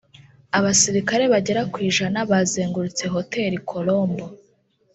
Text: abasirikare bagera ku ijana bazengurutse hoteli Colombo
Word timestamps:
abasirikare 0.57 1.23
bagera 1.33 1.61
ku 1.71 1.77
ijana 1.89 2.19
bazengurutse 2.31 3.03
hoteli 3.15 3.57
Colombo 3.69 4.25